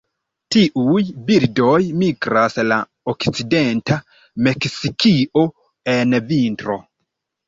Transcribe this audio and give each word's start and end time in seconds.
Tiuj 0.53 1.01
birdoj 1.25 1.73
migras 2.03 2.57
al 2.63 2.73
okcidenta 3.13 3.97
Meksikio 4.47 5.45
en 5.95 6.17
vintro. 6.33 6.79